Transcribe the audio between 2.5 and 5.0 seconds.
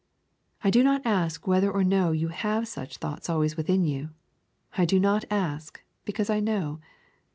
such thoughts always within you. I do